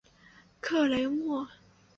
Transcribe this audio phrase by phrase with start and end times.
[0.59, 1.47] 克雷莫。